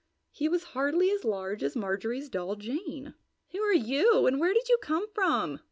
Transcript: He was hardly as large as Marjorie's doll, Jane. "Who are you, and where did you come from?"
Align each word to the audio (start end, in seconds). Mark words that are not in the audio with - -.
He 0.31 0.49
was 0.49 0.63
hardly 0.73 1.11
as 1.11 1.23
large 1.23 1.61
as 1.61 1.75
Marjorie's 1.75 2.27
doll, 2.27 2.55
Jane. 2.55 3.13
"Who 3.51 3.59
are 3.59 3.71
you, 3.71 4.25
and 4.25 4.39
where 4.39 4.51
did 4.55 4.67
you 4.67 4.79
come 4.81 5.07
from?" 5.13 5.59